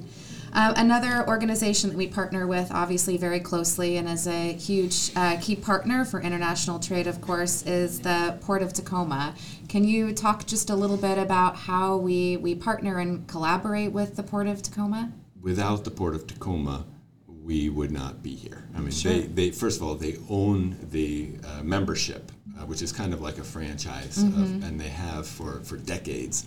Uh, 0.52 0.74
another 0.76 1.26
organization 1.28 1.90
that 1.90 1.96
we 1.96 2.06
partner 2.06 2.46
with, 2.46 2.70
obviously 2.72 3.16
very 3.16 3.40
closely, 3.40 3.96
and 3.96 4.08
is 4.08 4.26
a 4.26 4.52
huge 4.54 5.12
uh, 5.14 5.36
key 5.40 5.54
partner 5.54 6.04
for 6.04 6.20
international 6.20 6.78
trade, 6.78 7.06
of 7.06 7.20
course, 7.20 7.62
is 7.66 8.00
the 8.00 8.36
Port 8.40 8.62
of 8.62 8.72
Tacoma. 8.72 9.34
Can 9.68 9.84
you 9.84 10.12
talk 10.12 10.46
just 10.46 10.70
a 10.70 10.74
little 10.74 10.96
bit 10.96 11.18
about 11.18 11.54
how 11.54 11.96
we, 11.96 12.36
we 12.36 12.54
partner 12.54 12.98
and 12.98 13.26
collaborate 13.28 13.92
with 13.92 14.16
the 14.16 14.22
Port 14.22 14.48
of 14.48 14.60
Tacoma? 14.62 15.12
Without 15.40 15.84
the 15.84 15.90
Port 15.90 16.14
of 16.14 16.26
Tacoma, 16.26 16.84
we 17.26 17.68
would 17.68 17.90
not 17.90 18.22
be 18.22 18.34
here. 18.34 18.64
I 18.76 18.80
mean, 18.80 18.90
sure. 18.90 19.12
they, 19.12 19.20
they 19.20 19.50
first 19.50 19.80
of 19.80 19.86
all 19.86 19.94
they 19.94 20.16
own 20.28 20.76
the 20.90 21.30
uh, 21.44 21.62
membership, 21.62 22.30
uh, 22.58 22.66
which 22.66 22.82
is 22.82 22.92
kind 22.92 23.14
of 23.14 23.20
like 23.20 23.38
a 23.38 23.44
franchise, 23.44 24.18
mm-hmm. 24.18 24.42
of, 24.42 24.64
and 24.64 24.80
they 24.80 24.88
have 24.88 25.26
for 25.26 25.60
for 25.60 25.76
decades. 25.76 26.46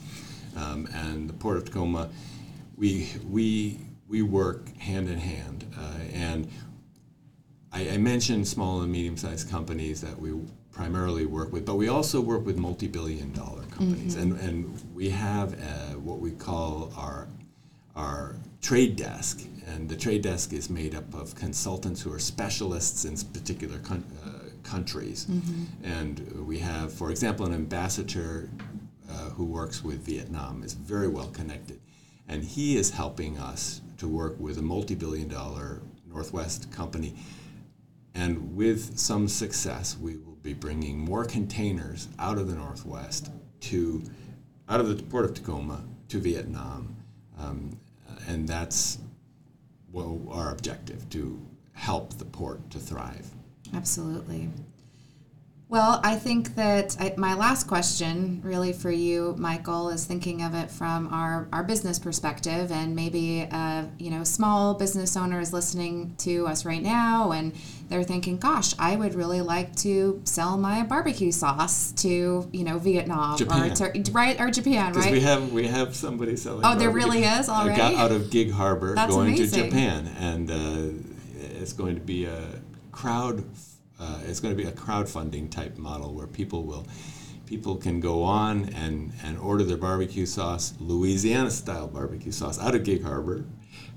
Um, 0.55 0.88
and 0.93 1.27
the 1.27 1.33
Port 1.33 1.57
of 1.57 1.65
Tacoma, 1.65 2.10
we 2.77 3.10
we 3.27 3.79
we 4.13 4.22
work 4.22 4.77
hand 4.77 5.10
in 5.10 5.17
hand. 5.17 5.65
Uh, 5.75 5.98
and 6.13 6.48
I, 7.72 7.89
I, 7.89 7.98
mentioned 7.98 8.48
small 8.48 8.82
and 8.82 8.91
medium 8.91 9.17
sized 9.17 9.50
companies 9.50 10.01
that 10.01 10.20
we 10.20 10.39
primarily 10.72 11.25
work 11.25 11.51
with, 11.51 11.65
but 11.65 11.77
we 11.77 11.88
also 11.88 12.22
work 12.22 12.46
with 12.46 12.55
multi 12.55 12.88
billion 12.88 13.34
dollar 13.34 13.63
companies. 13.63 14.15
Mm-hmm. 14.15 14.34
And, 14.34 14.39
and 14.39 14.93
we 14.93 15.10
have 15.10 15.53
uh, 15.55 15.98
what 16.08 16.20
we 16.20 16.29
call 16.29 16.93
our, 16.96 17.27
our 17.96 18.36
trade 18.62 18.96
desk. 18.96 19.41
And 19.65 19.89
the 19.89 19.96
trade 19.96 20.22
desk 20.22 20.53
is 20.53 20.70
made 20.70 20.93
up 20.93 21.12
of 21.15 21.34
consultants 21.34 22.00
who 22.00 22.13
are 22.13 22.20
specialists 22.20 23.05
in 23.05 23.15
particular 23.34 23.79
con- 23.79 24.05
uh, 24.24 24.50
countries. 24.62 25.25
Mm-hmm. 25.25 25.63
And 25.86 26.46
we 26.46 26.60
have, 26.60 26.93
for 26.93 27.10
example, 27.10 27.48
an 27.48 27.53
ambassador 27.55 28.51
uh, 29.10 29.29
who 29.32 29.46
works 29.46 29.84
with 29.84 30.05
Vietnam, 30.05 30.62
is 30.62 30.74
very 30.74 31.08
well 31.08 31.29
connected. 31.29 31.79
And 32.27 32.43
he 32.43 32.77
is 32.77 32.91
helping 32.91 33.39
us 33.39 33.82
to 33.97 34.07
work 34.07 34.39
with 34.39 34.57
a 34.57 34.62
multi 34.62 34.95
billion 34.95 35.27
dollar 35.27 35.81
Northwest 36.07 36.71
company. 36.71 37.15
And 38.15 38.55
with 38.55 38.97
some 38.97 39.27
success, 39.27 39.97
we 40.00 40.17
will 40.17 40.38
be 40.43 40.53
bringing 40.53 41.00
more 41.00 41.25
containers 41.25 42.07
out 42.19 42.38
of 42.38 42.47
the 42.47 42.55
Northwest 42.55 43.31
to, 43.62 44.03
out 44.69 44.79
of 44.79 44.95
the 44.95 45.01
port 45.03 45.25
of 45.25 45.33
Tacoma 45.33 45.83
to 46.09 46.19
Vietnam. 46.19 46.95
Um, 47.39 47.79
and 48.27 48.47
that's 48.47 49.00
well, 49.91 50.19
our 50.29 50.51
objective 50.51 51.09
to 51.12 51.39
help 51.73 52.17
the 52.17 52.25
port 52.25 52.69
to 52.71 52.79
thrive. 52.79 53.27
Absolutely. 53.73 54.50
Well, 55.74 56.00
I 56.03 56.18
think 56.18 56.53
that 56.53 56.96
I, 57.00 57.15
my 57.18 57.34
last 57.34 57.65
question, 57.65 58.42
really 58.44 58.74
for 58.74 58.92
you, 58.92 59.34
Michael, 59.39 59.89
is 59.89 60.06
thinking 60.06 60.44
of 60.44 60.53
it 60.53 60.70
from 60.70 61.12
our, 61.12 61.48
our 61.51 61.63
business 61.63 61.98
perspective, 61.98 62.72
and 62.72 62.96
maybe 62.96 63.42
a 63.42 63.48
uh, 63.51 63.86
you 63.98 64.12
know 64.12 64.24
small 64.24 64.75
business 64.75 65.18
owner 65.18 65.39
is 65.39 65.51
listening 65.51 66.13
to 66.20 66.46
us 66.46 66.63
right 66.63 66.84
now, 66.84 67.32
and 67.32 67.53
they're 67.89 68.03
thinking, 68.03 68.38
"Gosh, 68.38 68.75
I 68.77 68.96
would 68.96 69.15
really 69.15 69.42
like 69.42 69.75
to 69.77 70.22
sell 70.25 70.58
my 70.58 70.84
barbecue 70.84 71.32
sauce 71.32 71.92
to 72.03 72.48
you 72.51 72.63
know 72.63 72.77
Vietnam 72.77 73.36
Japan. 73.36 73.72
or 73.72 73.92
to, 73.92 74.12
right 74.12 74.39
or 74.39 74.51
Japan, 74.51 74.94
right?" 74.94 75.12
We 75.12 75.22
have 75.22 75.51
we 75.51 75.65
have 75.65 75.96
somebody 75.96 76.36
selling. 76.36 76.62
Oh, 76.63 76.75
there 76.75 76.92
really 76.92 77.24
is 77.24 77.50
already. 77.50 77.77
Got 77.77 77.96
out 77.96 78.12
of 78.12 78.30
Gig 78.30 78.51
Harbor, 78.51 78.94
That's 78.94 79.12
going 79.12 79.30
amazing. 79.30 79.60
to 79.60 79.70
Japan, 79.72 80.15
and 80.20 80.51
uh, 80.51 81.58
it's 81.60 81.74
going 81.74 81.96
to 81.96 82.01
be 82.01 82.25
a 82.25 82.62
crowd 82.92 83.44
uh, 84.03 84.19
it's 84.27 84.39
going 84.39 84.55
to 84.55 84.62
be 84.62 84.67
a 84.67 84.72
crowdfunding 84.72 85.50
type 85.50 85.77
model 85.77 86.13
where 86.13 86.27
people 86.27 86.63
will 86.63 86.86
people 87.45 87.75
can 87.75 88.00
go 88.00 88.24
on 88.24 88.69
and, 88.69 89.12
and 89.24 89.38
order 89.38 89.63
their 89.63 89.77
barbecue 89.77 90.25
sauce, 90.25 90.74
Louisiana 90.79 91.51
style 91.51 91.88
barbecue 91.88 92.31
sauce 92.31 92.60
out 92.60 92.74
of 92.75 92.83
Gig 92.83 93.03
Harbor, 93.03 93.45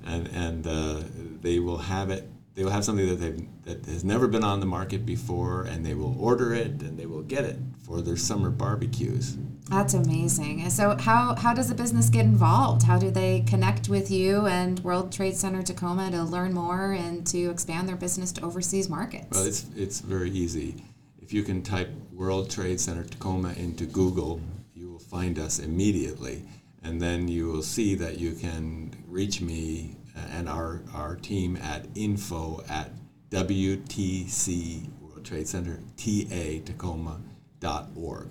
and 0.04 0.28
and 0.28 0.66
uh, 0.66 1.02
they 1.40 1.58
will 1.58 1.78
have 1.78 2.10
it. 2.10 2.28
They 2.54 2.64
will 2.64 2.70
have 2.70 2.84
something 2.84 3.06
that 3.08 3.16
they 3.16 3.46
that 3.64 3.86
has 3.86 4.04
never 4.04 4.28
been 4.28 4.44
on 4.44 4.60
the 4.60 4.66
market 4.66 5.04
before, 5.04 5.62
and 5.62 5.84
they 5.84 5.94
will 5.94 6.16
order 6.20 6.54
it 6.54 6.82
and 6.82 6.98
they 6.98 7.06
will 7.06 7.22
get 7.22 7.44
it 7.44 7.58
for 7.86 8.02
their 8.02 8.16
summer 8.16 8.50
barbecues. 8.50 9.36
That's 9.70 9.94
amazing. 9.94 10.68
So, 10.70 10.96
how, 10.96 11.36
how 11.36 11.54
does 11.54 11.70
a 11.70 11.74
business 11.74 12.08
get 12.08 12.24
involved? 12.24 12.82
How 12.82 12.98
do 12.98 13.10
they 13.10 13.44
connect 13.46 13.88
with 13.88 14.10
you 14.10 14.46
and 14.46 14.78
World 14.80 15.12
Trade 15.12 15.36
Center 15.36 15.62
Tacoma 15.62 16.10
to 16.10 16.24
learn 16.24 16.52
more 16.52 16.92
and 16.92 17.26
to 17.28 17.50
expand 17.50 17.88
their 17.88 17.96
business 17.96 18.32
to 18.32 18.42
overseas 18.42 18.88
markets? 18.88 19.28
Well, 19.30 19.46
it's 19.46 19.66
it's 19.76 20.00
very 20.00 20.30
easy. 20.30 20.84
If 21.20 21.32
you 21.32 21.42
can 21.42 21.62
type 21.62 21.90
World 22.12 22.50
Trade 22.50 22.80
Center 22.80 23.04
Tacoma 23.04 23.54
into 23.56 23.86
Google, 23.86 24.40
you 24.74 24.90
will 24.90 24.98
find 25.00 25.38
us 25.38 25.58
immediately, 25.58 26.42
and 26.84 27.00
then 27.00 27.26
you 27.26 27.46
will 27.46 27.62
see 27.62 27.94
that 27.96 28.18
you 28.18 28.32
can 28.34 28.94
reach 29.08 29.40
me 29.40 29.96
and 30.32 30.48
our 30.48 30.82
our 30.94 31.16
team 31.16 31.56
at 31.56 31.86
info 31.94 32.62
at 32.68 32.90
WTC 33.30 34.88
World 35.00 35.24
Trade 35.24 35.48
Center 35.48 35.80
TA 35.96 36.64
Tacoma 36.64 37.20
dot 37.60 37.88
org. 37.96 38.28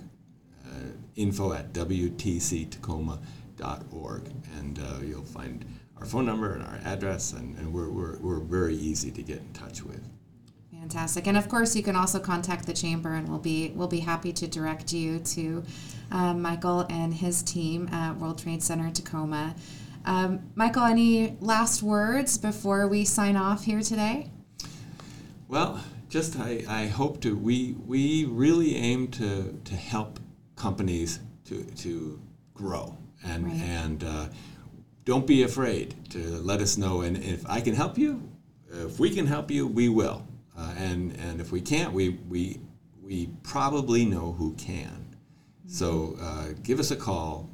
Uh, 0.66 0.90
info 1.16 1.54
at 1.54 1.72
WTCTacoma.org, 1.74 4.32
and 4.58 4.80
uh, 4.80 4.98
you'll 5.04 5.24
find 5.24 5.64
our 5.98 6.06
phone 6.06 6.26
number 6.26 6.54
and 6.54 6.64
our 6.64 6.80
address, 6.84 7.34
and, 7.34 7.56
and 7.58 7.72
we're, 7.72 7.90
we're, 7.90 8.18
we're 8.18 8.40
very 8.40 8.74
easy 8.76 9.12
to 9.12 9.22
get 9.22 9.38
in 9.38 9.54
touch 9.54 9.84
with. 9.84 10.02
Fantastic, 10.72 11.28
and 11.28 11.38
of 11.38 11.48
course, 11.50 11.76
you 11.76 11.84
can 11.84 11.96
also 11.96 12.20
contact 12.20 12.66
the 12.66 12.74
chamber, 12.74 13.14
and 13.14 13.30
we'll 13.30 13.38
be 13.40 13.72
we'll 13.76 13.88
be 13.88 14.02
happy 14.02 14.34
to 14.34 14.48
direct 14.48 14.94
you 14.94 15.20
to 15.20 15.64
um, 16.12 16.42
Michael 16.42 16.86
and 16.90 17.14
his 17.14 17.42
team 17.42 17.88
at 17.92 18.18
World 18.18 18.38
Trade 18.38 18.62
Center 18.62 18.92
Tacoma. 18.92 19.56
Um, 20.06 20.52
Michael, 20.54 20.84
any 20.84 21.38
last 21.40 21.82
words 21.82 22.38
before 22.38 22.88
we 22.88 23.04
sign 23.04 23.36
off 23.36 23.64
here 23.64 23.82
today? 23.82 24.30
Well, 25.48 25.82
just 26.16 26.40
I, 26.40 26.64
I 26.70 26.86
hope 26.88 27.20
to 27.24 27.36
we 27.36 27.76
we 27.86 28.24
really 28.24 28.78
aim 28.78 29.10
to 29.20 29.60
to 29.66 29.76
help 29.76 30.18
companies 30.56 31.20
to 31.44 31.66
to 31.84 32.22
grow. 32.54 32.98
And 33.22 33.44
Right. 33.48 33.62
and 33.62 34.04
uh, 34.04 34.28
don't 35.04 35.28
be 35.28 35.44
afraid 35.44 35.94
to 36.12 36.20
let 36.52 36.62
us 36.62 36.78
know. 36.78 37.02
And 37.02 37.18
if 37.18 37.46
I 37.50 37.60
can 37.60 37.76
help 37.76 37.98
you 37.98 38.22
if 38.70 38.98
we 38.98 39.10
can 39.10 39.28
help 39.28 39.52
you 39.52 39.68
we 39.68 39.90
will. 39.90 40.26
Uh, 40.58 40.74
and 40.78 41.20
and 41.20 41.42
if 41.42 41.52
we 41.52 41.60
can't 41.60 41.92
we 41.92 42.06
we 42.30 42.62
we 43.04 43.28
probably 43.44 44.06
know 44.06 44.32
who 44.40 44.54
can. 44.54 45.18
So 45.68 46.16
uh, 46.22 46.54
give 46.64 46.80
us 46.80 46.92
a 46.92 46.96
call 46.96 47.50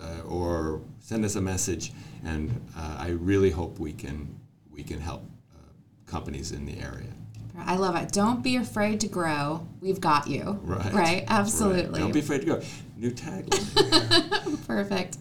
uh, 0.00 0.20
or 0.28 0.82
send 1.00 1.24
us 1.24 1.34
a 1.34 1.40
message. 1.40 1.92
And 2.24 2.50
uh, 2.78 3.06
I 3.06 3.08
really 3.08 3.50
hope 3.50 3.80
we 3.80 3.92
can 3.92 4.38
we 4.70 4.84
can 4.84 5.00
help 5.00 5.22
uh, 5.52 5.72
companies 6.06 6.52
in 6.52 6.64
the 6.64 6.78
area 6.78 7.14
I 7.56 7.76
love 7.76 7.96
it. 7.96 8.10
Don't 8.12 8.42
be 8.42 8.56
afraid 8.56 9.00
to 9.00 9.08
grow. 9.08 9.66
We've 9.80 10.00
got 10.00 10.26
you. 10.26 10.58
Right. 10.62 10.92
Right. 10.92 11.24
Absolutely. 11.28 11.92
Right. 11.92 11.98
Don't 12.00 12.12
be 12.12 12.20
afraid 12.20 12.40
to 12.40 12.46
go. 12.46 12.60
New 12.96 13.10
tagline. 13.10 14.66
Perfect. 14.66 15.18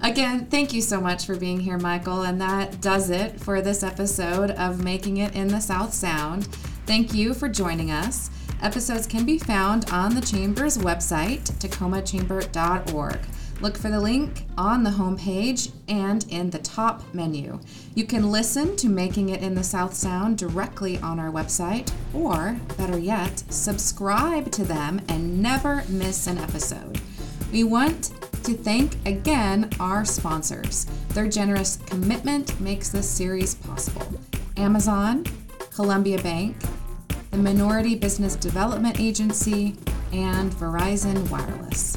Again, 0.00 0.46
thank 0.46 0.72
you 0.72 0.80
so 0.80 1.00
much 1.00 1.26
for 1.26 1.36
being 1.36 1.60
here, 1.60 1.78
Michael. 1.78 2.22
And 2.22 2.40
that 2.40 2.80
does 2.80 3.10
it 3.10 3.40
for 3.40 3.60
this 3.62 3.82
episode 3.82 4.50
of 4.52 4.82
Making 4.82 5.18
It 5.18 5.34
in 5.34 5.48
the 5.48 5.60
South 5.60 5.92
Sound. 5.94 6.46
Thank 6.86 7.14
you 7.14 7.34
for 7.34 7.48
joining 7.48 7.90
us. 7.90 8.30
Episodes 8.60 9.06
can 9.06 9.24
be 9.24 9.38
found 9.38 9.90
on 9.90 10.14
the 10.14 10.20
Chamber's 10.20 10.78
website, 10.78 11.42
tacomachamber.org. 11.58 13.18
Look 13.62 13.78
for 13.78 13.90
the 13.90 14.00
link 14.00 14.44
on 14.58 14.82
the 14.82 14.90
homepage 14.90 15.70
and 15.86 16.26
in 16.28 16.50
the 16.50 16.58
top 16.58 17.14
menu. 17.14 17.60
You 17.94 18.04
can 18.04 18.32
listen 18.32 18.74
to 18.74 18.88
Making 18.88 19.28
It 19.28 19.40
in 19.40 19.54
the 19.54 19.62
South 19.62 19.94
Sound 19.94 20.36
directly 20.36 20.98
on 20.98 21.20
our 21.20 21.30
website, 21.30 21.92
or 22.12 22.58
better 22.76 22.98
yet, 22.98 23.44
subscribe 23.50 24.50
to 24.50 24.64
them 24.64 25.00
and 25.08 25.40
never 25.40 25.84
miss 25.88 26.26
an 26.26 26.38
episode. 26.38 27.00
We 27.52 27.62
want 27.62 28.10
to 28.42 28.54
thank 28.54 28.96
again 29.06 29.70
our 29.78 30.04
sponsors. 30.04 30.86
Their 31.10 31.28
generous 31.28 31.76
commitment 31.86 32.60
makes 32.60 32.88
this 32.88 33.08
series 33.08 33.54
possible 33.54 34.12
Amazon, 34.56 35.24
Columbia 35.72 36.20
Bank, 36.20 36.56
the 37.30 37.38
Minority 37.38 37.94
Business 37.94 38.34
Development 38.34 38.98
Agency, 38.98 39.76
and 40.12 40.50
Verizon 40.50 41.30
Wireless. 41.30 41.96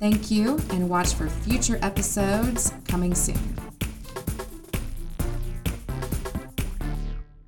Thank 0.00 0.30
you 0.30 0.58
and 0.70 0.88
watch 0.88 1.12
for 1.12 1.28
future 1.28 1.78
episodes 1.82 2.72
coming 2.88 3.14
soon. 3.14 3.59